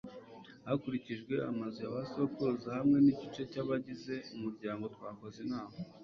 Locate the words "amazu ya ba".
1.51-2.01